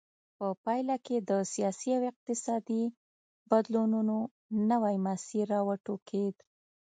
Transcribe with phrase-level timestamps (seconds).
[0.37, 2.83] په پایله کې د سیاسي او اقتصادي
[3.49, 4.15] بدلونونو
[4.71, 6.35] نوی مسیر را وټوکېد.